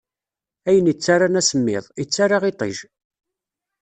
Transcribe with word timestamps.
Ayen 0.67 0.91
ittaran 0.93 1.39
asemmiḍ, 1.39 1.85
ittara 2.03 2.37
iṭij. 2.51 2.77